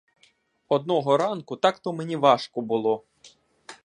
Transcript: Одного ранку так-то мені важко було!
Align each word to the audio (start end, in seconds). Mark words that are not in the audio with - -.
Одного 0.67 1.17
ранку 1.17 1.55
так-то 1.55 1.93
мені 1.93 2.15
важко 2.15 2.61
було! 2.61 3.03